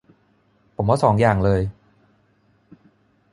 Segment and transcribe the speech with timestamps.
[0.75, 1.61] ผมว่าสองอย่างเลย